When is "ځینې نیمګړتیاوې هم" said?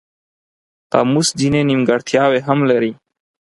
1.39-2.59